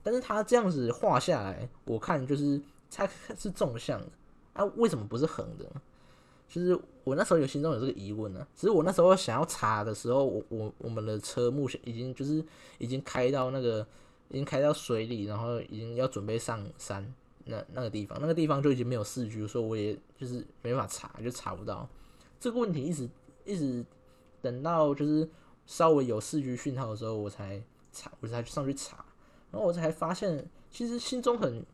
[0.03, 2.61] 但是它这样子画下来，我看就是
[2.91, 3.09] 它
[3.39, 4.09] 是纵向的
[4.57, 5.71] 啊，为什么不是横的？
[6.49, 8.47] 就是我那时候有心中有这个疑问呢。
[8.55, 12.45] 只是我那时候想要查的时候，我我我们的车目前已经就是
[12.79, 13.87] 已经开到那个
[14.29, 17.15] 已经开到水里，然后已经要准备上山
[17.45, 21.89] 那那个地方，那个地方就已经没有四 G，所以我也就是没法查，就查不到。
[22.39, 23.09] 这个问题一直
[23.45, 23.85] 一直
[24.41, 25.29] 等到就是
[25.67, 27.61] 稍微有四 G 讯号的时候，我才
[27.93, 29.05] 查，我才上去查，
[29.51, 31.65] 然后我才发现，其实心中很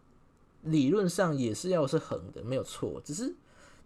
[0.62, 3.35] 理论上也是要是横的，没有错，只是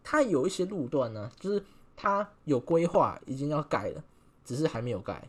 [0.04, 1.62] 它有一些路段呢，就是
[1.96, 4.04] 它有规划，已经要盖了，
[4.44, 5.28] 只是还没有盖，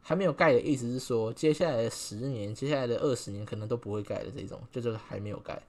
[0.00, 5.62] 还没有盖的意思是说，接下来的十年，接下来的二十年可能都不会盖的这种，就是还没有盖，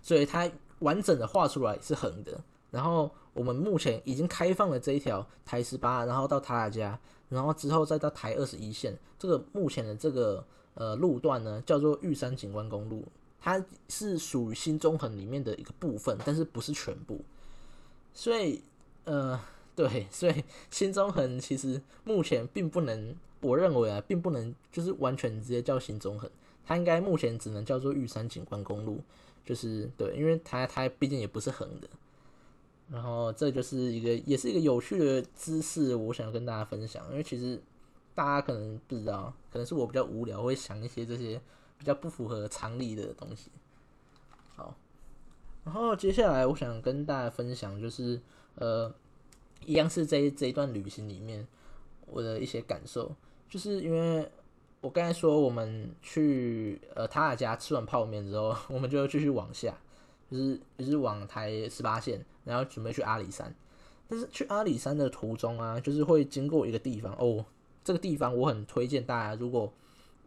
[0.00, 2.40] 所以它完整的画出来是横的。
[2.70, 8.98] 然后我们目前已经开放了这一条台十八，然后到塔塔加，然后之后再到台二十一线。
[9.18, 10.42] 这个目前的这个
[10.72, 13.06] 呃路段呢，叫做玉山景观公路，
[13.44, 17.20] 它是属于新中横里面的一个部分，但是不是全部。
[18.14, 18.62] 所以
[19.04, 19.38] 呃，
[19.74, 26.30] 对，所以新中横其实目前并不能，我认为啊，并不能就是完全直接叫新中横，
[26.64, 29.00] 它应该目前只能叫做玉山景观公路，
[29.44, 31.88] 就是对，因为它它毕竟也不是横的。
[32.90, 37.04] 然后这就是一个，也是一个有趣的知识，我想要跟大家分享。
[37.10, 37.58] 因为其实
[38.14, 41.40] 大家可能不知道，可能是我比较无聊，会想一些这些
[41.82, 43.50] 比较不符合常理的东西。
[44.54, 44.72] 好，
[45.64, 48.20] 然后接下来我想跟大家分享，就是
[48.54, 48.94] 呃，
[49.66, 51.44] 一样是这这一段旅行里面
[52.06, 53.12] 我的一些感受，
[53.48, 54.30] 就是因为
[54.80, 59.76] 我刚才说我们去呃塔尔家吃完泡面之后， 我们就继续往下。
[60.30, 63.54] 就是就是往台十八线，然后准备去阿里山。
[64.08, 67.44] 但是去阿里山的途中啊，就是会经过一个地方哦。
[67.84, 69.70] 这个地方我很推荐大家，如果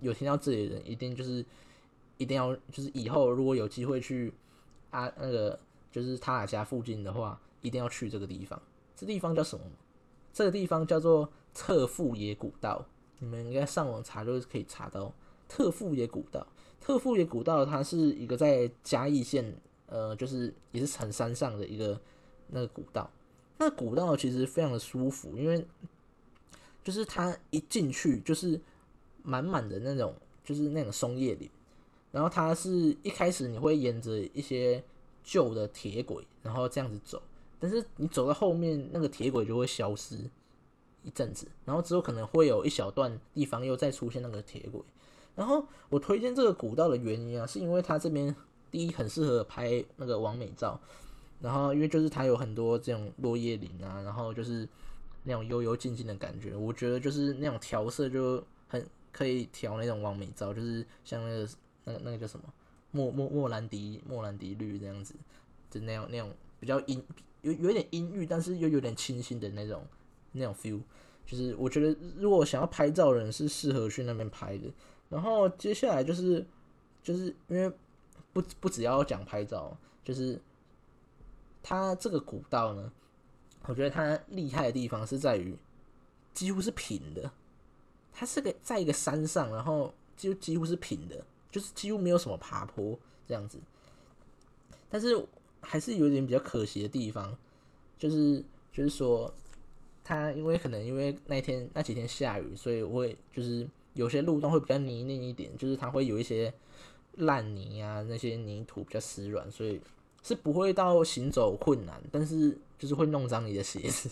[0.01, 1.45] 有听到这里的人，一定就是
[2.17, 4.33] 一定要就是以后如果有机会去
[4.91, 5.59] 啊那个
[5.91, 8.61] 就是他俩家附近的话，一定要去这个地方。
[8.95, 9.65] 这地方叫什么？
[10.33, 12.85] 这个地方叫做特富野古道。
[13.19, 15.13] 你们应该上网查就是可以查到
[15.47, 16.45] 特富野古道。
[16.79, 19.55] 特富野古道它是一个在嘉义县。
[19.87, 22.01] 呃，就是也是很山上的一个
[22.47, 23.07] 那个古道，
[23.59, 25.63] 那古道其实非常的舒服，因为
[26.83, 28.59] 就是它一进去就是
[29.25, 31.49] 满满的那种，就是那种松叶林，
[32.11, 34.81] 然后它是一开始你会沿着一些
[35.23, 37.21] 旧的铁轨，然后这样子走，
[37.59, 40.15] 但是你走到后面那个铁轨就会消失
[41.03, 44.81] 一阵子，然后之后可能会有一小段地方又再出现那个铁轨，
[45.35, 48.33] 然后我推荐这个古道的原因啊，是因为它这边。
[48.71, 50.77] 第一很适合拍那个完美照，
[51.39, 54.67] 然后因为就是它有很多这种落叶林啊，然后就是
[55.23, 58.43] 那种幽幽静静的感觉，我觉得就是那种调色就
[59.15, 61.49] 可以调那种完美照，就是像那个
[61.85, 62.45] 那个那个叫什么
[62.91, 65.15] 莫莫莫兰迪莫兰迪绿这样子，
[65.71, 67.01] 就那样那种比较阴
[67.41, 69.87] 有有点阴郁，但是又有点清新的那种
[70.33, 70.81] 那种 feel，
[71.25, 74.71] 就是我觉得如果想要拍照人是适合去那边拍的。
[75.09, 76.45] 然后接下来就是
[77.01, 77.71] 就是因为。
[78.33, 80.37] 不不只要讲拍照，就是
[81.63, 82.91] 它这个古道呢，
[83.63, 85.55] 我觉得它厉害的地方是在于
[86.33, 87.31] 几乎是平的，
[88.17, 92.97] 它是个在一个山上，然后就几乎是平的，就是几乎没有什么爬坡
[93.27, 93.59] 这样子。
[94.89, 95.27] 但是
[95.59, 97.37] 还是有一点比较可惜的地方，
[97.97, 99.33] 就是就是说，
[100.03, 106.53] 它因为可能因为那天那几天下雨，所以会就是有些路段会比较泥泞一点，就是它会有一些
[107.15, 109.81] 烂泥啊，那些泥土比较湿软，所以
[110.23, 114.09] 是不会到行走困难，但是就是会弄脏你的鞋子，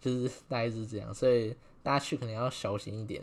[0.00, 3.22] 就是大概是这样，所以大家去可能要小心一点，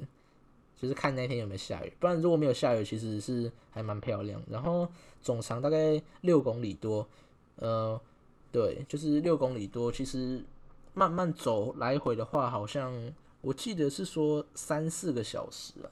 [0.81, 4.41] 就是看那天有没有下雨，不然如果没有下雨，其实是还蛮漂亮。
[4.49, 4.87] 然后
[5.21, 7.05] 总长大概六公里多，
[7.57, 7.99] 呃，
[8.51, 10.41] 对，就是六公里多，其实
[10.93, 12.93] 慢慢走来回的话，好像
[13.41, 15.91] 我记得是说三四个小时啊。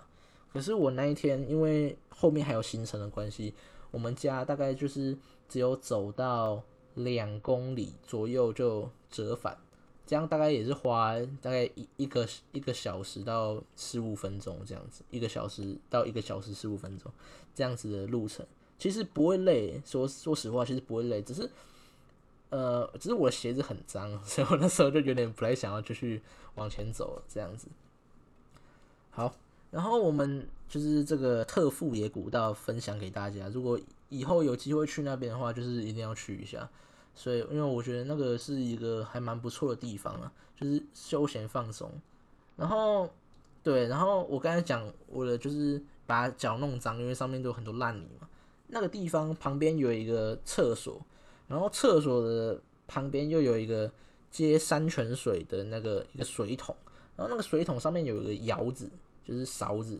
[0.53, 3.53] 可是我那一天因为后面还有行程的关系，
[3.91, 5.15] 我们家大概就是
[5.49, 6.63] 只有走到
[6.95, 9.57] 两公里左右就折返，
[10.07, 17.11] 这样大概也是花大概一一个一个小时到十五分钟这样子，一个小时到一个小时十五分钟
[17.53, 18.43] 这样子的路程，
[18.79, 19.79] 其实不会累。
[19.85, 21.47] 说说实话，其实不会累，只是
[22.49, 26.21] 呃，只是我的鞋子很脏，所以我那时候就有点不太想要继续
[26.55, 27.67] 往前走了这样子。
[29.11, 29.35] 好。
[29.69, 36.67] 然后我们就是这个特富野古道分享给大家，如果以后有机会去那边的话，就是一定要去一下。
[37.17, 41.91] 所以，因为我觉得那个是一个还蛮不错的地方啊，就是休闲放松。
[42.55, 43.09] 然后，
[43.63, 48.29] 对，然后我刚才讲我的就是把脚弄脏，因为上面都有很多烂泥嘛。
[48.67, 51.05] 那个地方旁边有一个厕所，
[51.47, 53.91] 然后厕所的旁边又有一个
[54.29, 56.73] 接山泉水的那个一个水桶，
[57.15, 58.89] 然后那个水桶上面有一个窑子。
[59.27, 59.99] 就是勺子，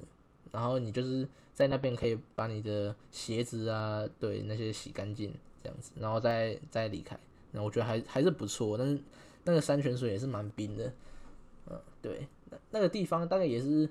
[0.53, 5.33] 然后你就是在那边可以把你的鞋子啊，对那些洗干净
[5.67, 7.19] 这样子，然后再再离开。
[7.51, 9.01] 那我觉得还还是不错，但是
[9.43, 10.93] 那个山泉水也是蛮冰的，
[11.69, 13.89] 嗯，对，那那个地方大概也是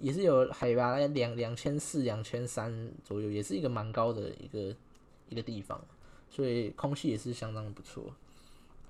[0.00, 4.76] 也是有海拔两两千四、两千三左右，也是一个蛮高的一个
[5.30, 5.82] 一个地方，
[6.28, 8.14] 所以空气也是相当不错。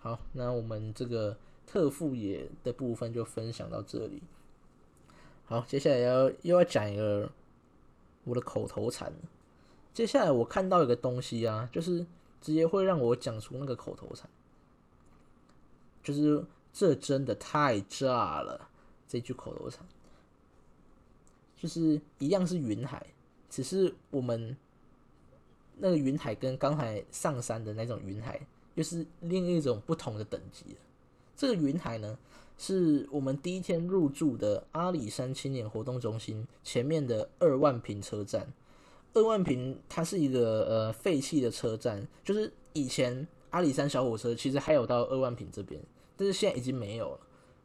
[0.00, 4.22] 好，那我们这个特富野的部分就分享到这里。
[5.44, 7.30] 好，接下来要又要讲一个
[8.24, 9.12] 我的口头禅。
[9.92, 12.04] 接下来我看到一个东西啊，就是
[12.44, 14.28] 直接会让我讲出那个口头禅，
[16.02, 18.68] 就是这真的太炸了
[19.08, 19.82] 这句口头禅，
[21.56, 23.06] 就是一样是云海，
[23.48, 24.54] 只是我们
[25.78, 28.38] 那个云海跟刚才上山的那种云海
[28.74, 30.76] 又是另一种不同的等级
[31.34, 32.18] 这个云海呢？
[32.58, 38.52] 是我们第一天入住的阿里山青年活动中心前面的二万坪车站。
[39.14, 45.80] 二万坪它是一个呃废弃的车站，就是以前阿里山小火车其实还有到二万坪这边，
[46.16, 47.20] 但是现在已经没有了。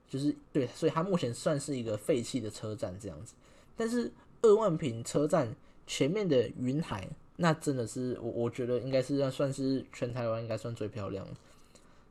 [0.08, 3.36] 就是对，所以它目前算是一个废弃的车站这样子。
[3.76, 11.28] 但是二万坪车站前面的云海，那真的是我我觉得应该是要算是全台湾应该算最漂亮。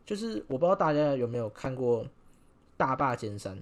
[0.04, 2.06] 就是我不知道大家有没有看过。
[2.78, 3.58] 大坝尖山，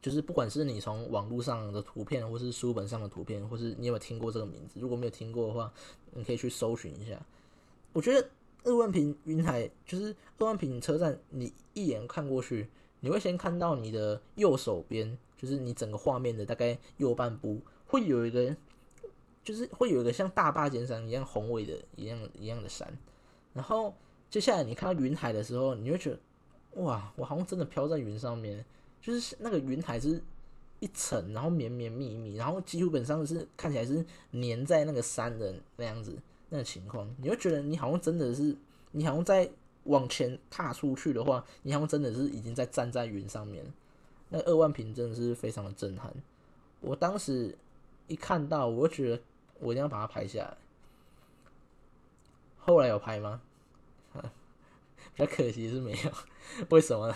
[0.00, 4.78] 就是不管是你从网络上的图片，或是书本上的图片，或是你有没有听过这个名字？
[4.80, 5.72] 如果没有听过的话，
[6.12, 7.20] 你可以去搜寻一下。
[7.92, 8.28] 我觉得
[8.64, 12.68] 二万坪云海就是二万坪车站，你一眼看过去，
[13.00, 18.54] 你会先看到你的右手边，就是你整个画面的大概右半部，会有一个，
[19.42, 22.86] 就是会有一个像大坝尖山一样宏伟的一样一样的山。
[23.52, 23.94] 然后
[24.30, 26.18] 接下来你看到云海的时候，你会觉得。
[26.82, 28.62] 哇，我好像真的飘在云上面，
[29.06, 30.20] 就是那个云海是
[30.80, 38.56] 一层，然后绵绵密密，然后基本上是看起来是粘在那个山的那样子那个情况，你会觉得你好像真的是，
[38.90, 39.48] 你好像在
[39.84, 43.64] 往前踏出去的话，你好像真的是已经在站在云上面。
[44.28, 46.12] 那二万平真的是非常的震撼，
[46.80, 47.56] 我当时
[48.08, 49.22] 一看到，我就觉得
[49.60, 50.56] 我一定要把它拍下来。
[52.58, 53.40] 后来有拍吗？
[55.16, 56.10] 比较可惜是没有，
[56.68, 57.12] 为什么？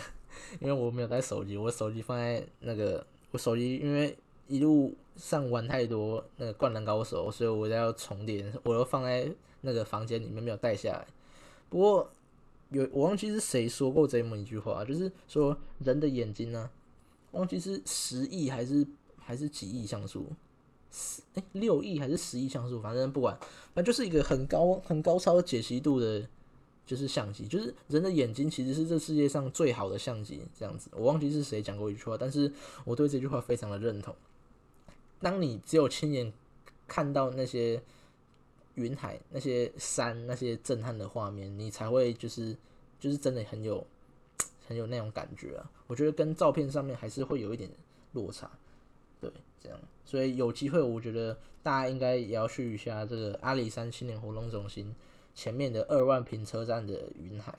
[0.59, 4.16] 因为我没有带手机，我手机放在那个，我手机因为
[4.48, 9.30] 一路上玩太多那个灌篮高手，所以我要充电，我又放在
[9.61, 11.07] 那个房间里面没有带下来。
[11.68, 12.11] 不过
[12.70, 16.70] 有我忘记是谁说过这么一句话，就是说人的眼睛呢，
[17.32, 18.86] 忘记是十亿还是
[19.18, 20.26] 还是几亿像素，
[20.90, 23.38] 十哎六亿还是十亿像素，反正不管，
[23.74, 26.26] 那就是一个很高很高超解析度的。
[26.87, 30.91] 就是相机，就是人的眼睛其实是这世界上最好的相机，这样子。
[30.93, 32.53] 我忘记是谁讲过一句话，但是
[32.85, 34.14] 我对这句话非常的认同。
[35.20, 36.33] 当你只有亲眼
[36.89, 37.81] 看到那些
[38.74, 42.57] 云海、那些山、那些震撼的画面，你才会就是
[42.99, 43.87] 就是真的很有
[44.66, 45.70] 很有那种感觉啊。
[45.87, 47.70] 我觉得跟照片上面还是会有一点
[48.12, 48.51] 落差，
[49.20, 49.31] 对，
[49.62, 49.78] 这样。
[50.05, 54.93] 所以有机会，我觉得大家应该也要去一下这个阿里山青年活动中心
[55.41, 57.59] 前面的二万坪车站的云海。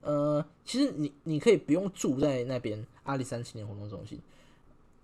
[0.00, 4.18] 呃，其实你你可以不用住在那边阿里山青年活动中心，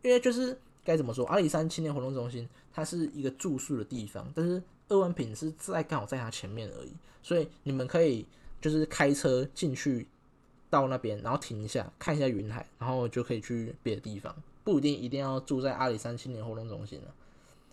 [0.02, 6.90] 因为就是该怎么说，阿里山青年活动中心它是一个住宿的地方，但是二万坪是在刚好在它前面而已，
[7.22, 8.26] 所以你们可以
[8.60, 10.08] 就是开车进去
[10.68, 14.34] 到那边，然后停一下看一下云海，然后就可以去别的地方，
[14.64, 17.14] 不一定一定要住在阿里山青年活动中心了。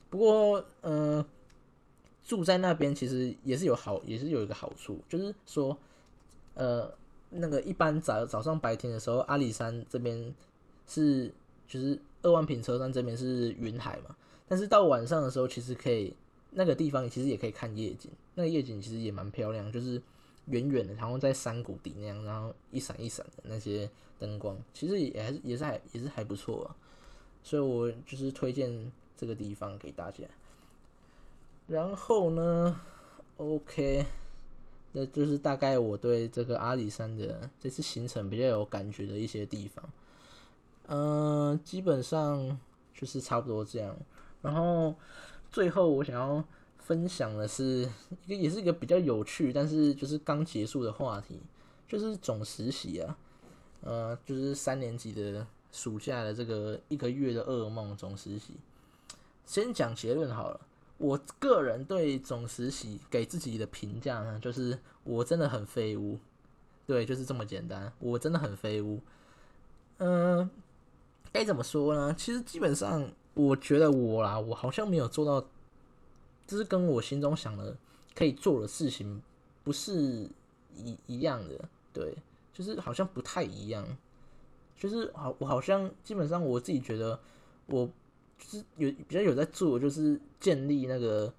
[0.09, 1.25] 不过，呃，
[2.28, 5.75] 住在那边其实也是有好，也是有一个好处，就是说，
[6.53, 6.93] 呃。
[7.30, 10.34] 那个一般早早上白天的时候，阿里山这边
[10.88, 11.30] 是
[11.67, 14.15] 就是二万坪车站这边是云海嘛，
[14.47, 16.15] 但是到晚上的时候，其实可以
[16.51, 20.01] 那个地方其实也可以看夜景，那个夜景其实也蛮漂亮，就是
[20.45, 26.71] 远远的，然后在山谷底那样，然后一闪一闪的那些灯光，其实也还是也是还也是还不错啊，
[27.43, 30.23] 所以我就是推荐这个地方给大家。
[31.68, 32.80] 然后呢
[33.38, 34.05] ，OK。
[34.93, 39.86] 那就是大概我对这个阿里山的这次行程比较有感觉的一些地方，
[40.88, 42.57] 嗯，基本上
[42.95, 43.95] 就是差不多这样。
[44.41, 44.95] 然后
[45.51, 46.43] 最后我想要
[46.78, 47.88] 分享的是
[48.26, 51.39] 一个也是一个比较有趣，但是就是刚结束的话题，
[51.88, 53.18] 就是总实习啊，
[53.82, 58.53] 呃，就是三年级的暑假的这个一个月的噩梦总实习。
[59.45, 60.59] 先讲结论好了。
[60.97, 66.17] 我个人对总实习给自己的评价呢，就是我真的很废物，
[66.85, 68.99] 对，就是这么简单，我真的很废物。
[69.99, 70.49] 嗯，
[71.31, 72.15] 该怎么说呢？
[72.17, 75.47] 其实基本上，我觉得我啦，我好像没有做到，
[76.47, 77.77] 就是跟我心中想的
[78.15, 79.21] 可以做的事情
[79.63, 80.27] 不是
[80.75, 82.15] 一一样的，对，
[82.53, 83.85] 就是好像不太一样，
[84.75, 87.19] 就是好，我好像基本上我自己觉得
[87.67, 87.87] 我。
[88.38, 91.33] 就是有比较有在做，就是建立那个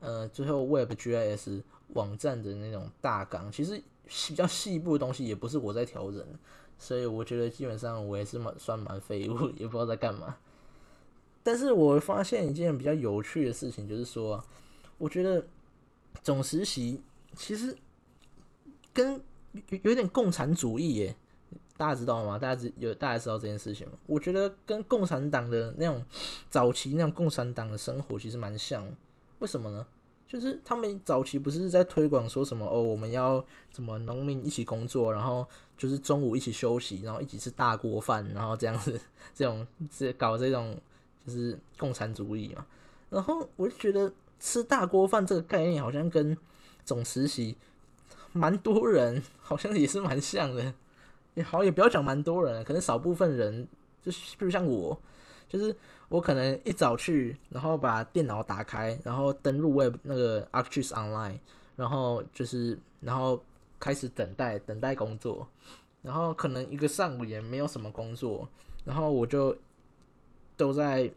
[0.00, 3.50] 呃，最后 Web GIS 网站的那种大纲。
[3.50, 6.24] 其实比较细部的东西也不是我在调整，
[6.78, 10.36] 所以我觉得基本上我也是蛮算蛮废物，也不知道在干嘛。
[11.42, 14.44] 但是我发现一件比较有趣的事情，就是说，
[14.98, 15.44] 我觉得
[16.22, 17.00] 总实习
[17.34, 17.76] 其实
[18.92, 19.20] 跟
[19.52, 21.16] 有有点共产主义耶。
[21.82, 22.38] 大家知道吗？
[22.38, 23.94] 大家知有大家知道这件事情吗？
[24.06, 26.00] 我觉得跟共产党的那种
[26.48, 28.88] 早期那种共产党的生活其实蛮像。
[29.40, 29.84] 为什么呢？
[30.28, 35.44] 就是他们早期不是在推广说什么哦，我们要什么农民一起工作，然后
[35.76, 39.00] 就是中午一起休息，然后一起吃大锅饭，然后这样子
[39.34, 40.80] 这种这搞这种
[41.26, 42.64] 就是共产主义嘛。
[43.10, 46.38] 然后我就觉得吃大锅饭这个概念好像跟
[46.84, 47.56] 总实习
[48.32, 50.72] 蛮多人好像也是蛮像的。
[51.34, 53.66] 也好，也不要讲蛮多人，可能少部分人，
[54.02, 55.00] 就是比如像我，
[55.48, 55.74] 就是
[56.08, 61.38] 我可能一早去，然后把电脑打开，然后登录 Web 那个 Arcus Online，
[61.74, 63.42] 然后就是然后
[63.80, 65.48] 开始等待等待工作，
[66.02, 68.46] 然后可能一个上午也没有什么工作，
[68.84, 69.56] 然后我就
[70.54, 71.10] 都在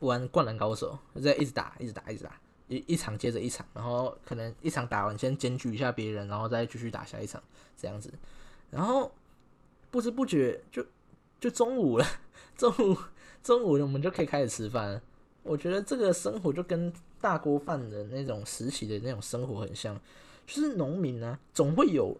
[0.00, 7.42] 玩灌篮高手，在一直打一直打一直打，一一场接着一场，然后可能一场打完先检举一下别人，然后再继续打下一场
[7.76, 8.10] 这样子，
[8.70, 9.12] 然后。
[9.90, 10.84] 不知不觉就
[11.40, 12.06] 就中午了，
[12.56, 12.96] 中午
[13.42, 15.00] 中午我们就可以开始吃饭。
[15.42, 19.98] 我觉得这个生活就跟大锅饭的那种实习的那种生活很像，
[20.46, 22.16] 就是农民呢总会有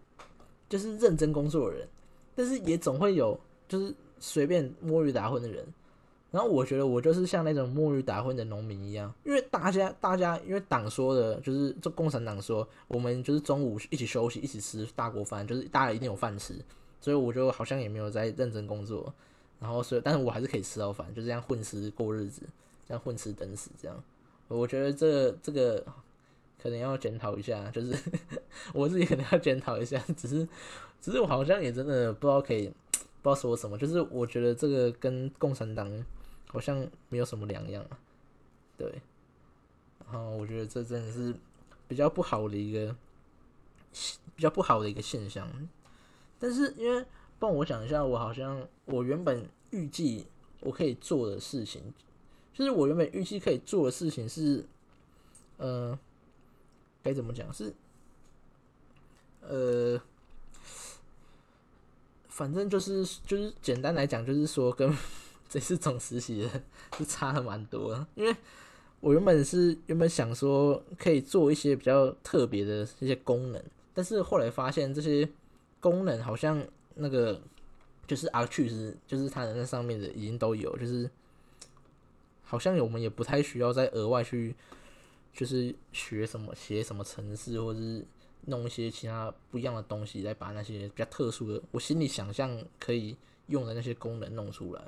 [0.69, 1.89] 就是认真工作的人，
[2.35, 3.39] 但是也总会有
[3.69, 5.67] 就是随便摸鱼打混的人。
[6.31, 16.55] 然后我觉得我就是像那种摸鱼打混的农民一样，因为大家大家因为党说的就是这共产党说我们就是中午一起休息一起吃大锅饭，就是大家一定有饭吃。
[17.07, 19.15] 所以我就好像也没有在认真工作，
[19.61, 22.43] 然后所以，但是我还是可以吃到饭，就这样混吃过日子，
[22.85, 24.03] 这样混吃等死这样。
[24.49, 25.87] 我觉得这这个
[26.61, 27.97] 可能要检讨一下，就是
[28.75, 30.03] 我自己可能要检讨一下。
[30.17, 30.49] 只是，
[31.01, 35.89] 只是我好像也真的不知道可以不知道说什么，就是我觉得这个跟共产党
[36.49, 37.87] 好像没有什么两样。
[38.77, 39.01] 对，
[40.11, 41.33] 然后我觉得这真的是
[41.87, 42.97] 比较不好的一个
[44.35, 45.49] 比较不好的一个现象。
[46.39, 47.05] 但是因为
[47.39, 50.27] 帮我讲一下，我好像我原本预计
[50.61, 51.83] 我可以做的事情，
[52.53, 54.65] 就是我原本预计可以做的事情是，
[55.57, 55.99] 呃，
[57.03, 57.75] 该怎么讲是，
[59.41, 60.01] 呃，
[62.29, 64.95] 反正就是就是简单来讲，就是说跟
[65.49, 66.63] 这次总实习的
[66.99, 68.37] 是差的蛮多，因为
[69.01, 73.63] 我原本是原本想说可以做一些比较特别的一些功能，
[73.95, 75.27] 但是后来发现这些。
[75.81, 76.63] 功能好像
[76.95, 77.41] 那个
[78.07, 81.11] 就是 Arch 就是它的那上面的已经都有，就是
[82.45, 84.55] 好像我们也不太需要再额外去
[85.33, 88.05] 就是学什么写什么程式，或者是
[88.47, 93.17] 弄一些其他不一样的东西来把那些比较特殊的我心里想象可以
[93.49, 94.83] 用的那些功能弄出来。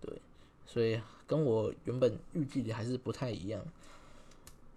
[0.00, 0.20] 对，
[0.66, 3.62] 所以跟我原本预计的还是不太一样。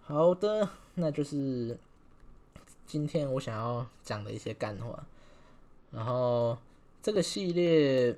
[0.02, 1.78] 好的，那就是
[2.86, 4.98] 今天我想要讲的一些干货。
[5.94, 6.58] 然后
[7.02, 8.08] 这个系列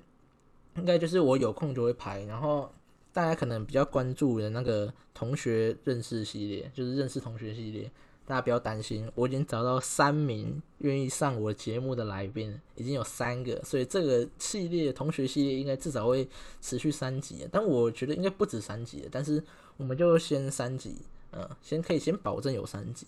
[0.77, 2.23] 应该就是我有空就会拍。
[2.25, 2.73] 然后
[3.13, 7.91] 大家可能比较关注的那个同学认识系列，就是认识同学系列。
[8.25, 16.29] 大家不要担心，我已经找到三名愿意上我节目的来宾，已经有三个，所以这个系列同学系列应该至少会
[16.61, 17.47] 持续三集。
[17.53, 19.41] 但我觉得应该不止三集，但是
[19.77, 20.97] 我们就先三集。
[21.31, 23.07] 嗯，先可以先保证有三集，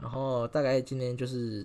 [0.00, 1.64] 然后大概今天就是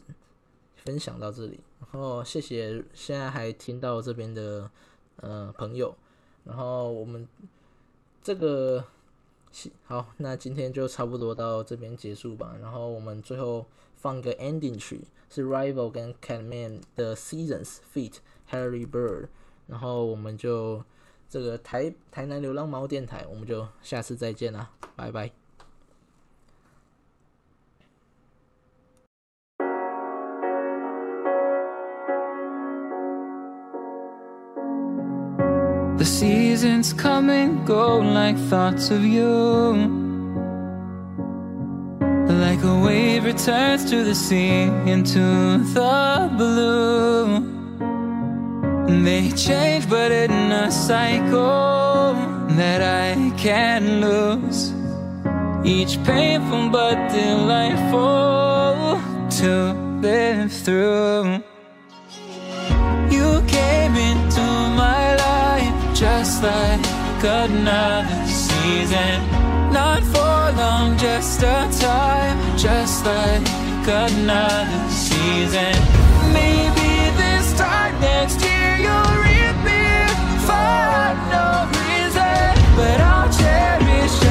[0.75, 4.69] 分享到这里，然后谢谢现在还听到这边的
[5.17, 5.95] 呃朋友，
[6.43, 7.27] 然后我们
[8.21, 8.83] 这个
[9.85, 13.65] 好，那今天就差不多到这边结束吧，然后我们最后
[13.95, 18.17] 放个 ending 曲，是 Rival 跟 Catman 的 Seasons feat
[18.51, 19.27] Harry Bird，
[19.67, 20.83] 然后我们就
[21.27, 25.48] 这个台台南流浪猫电台，我们就下次再见啦，拜拜。
[35.99, 39.27] The seasons come and go like thoughts of you.
[42.45, 47.41] Like a wave returns to the sea into the blue.
[49.03, 52.13] They change, but in a cycle
[52.55, 54.71] that I can't lose.
[55.65, 59.01] Each painful but delightful
[59.41, 61.43] to live through.
[66.41, 66.79] Like
[67.23, 69.19] another season.
[69.71, 73.47] Not for long, just a time, just like
[73.87, 75.73] another season.
[76.33, 80.07] Maybe this time next year you'll reappear
[80.47, 81.03] for
[81.35, 84.28] no reason, but I'll cherish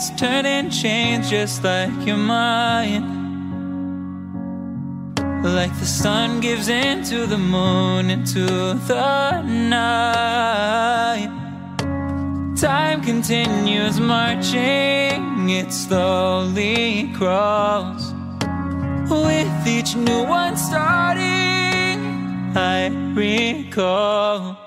[0.00, 3.04] seasons turn and change just like your mind.
[5.42, 8.46] Like the sun gives into the moon, into
[8.86, 11.30] the night.
[12.56, 18.12] Time continues marching, it slowly crawls.
[19.10, 21.98] With each new one starting,
[22.54, 24.59] I recall.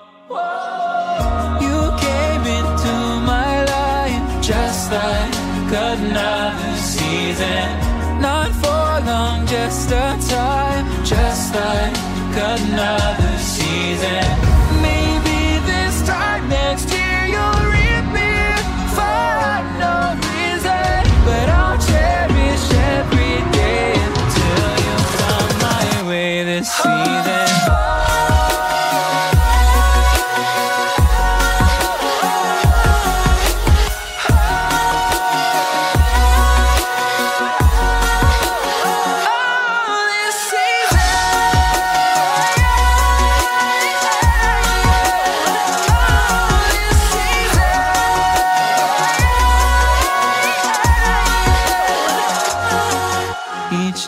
[4.94, 5.36] outside,
[5.74, 8.22] another season.
[8.22, 11.98] Not for long, just a time, just like
[12.36, 14.53] another season.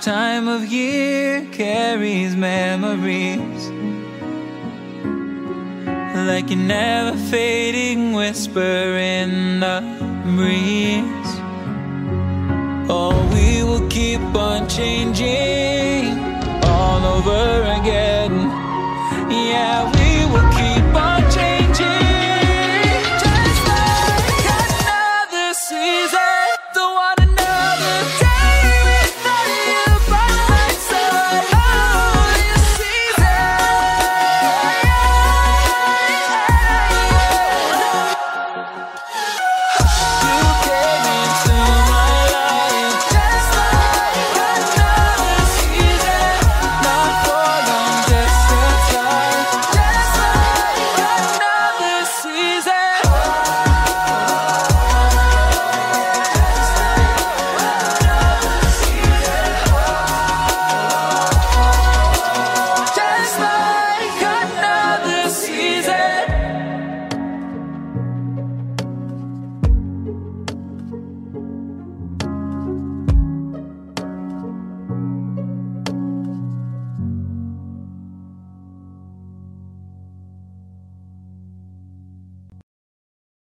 [0.05, 3.69] Time of year carries memories
[6.29, 9.81] like a never fading whisper in the
[10.35, 11.31] breeze.
[12.87, 16.19] Oh, we will keep on changing
[16.65, 18.04] all over again.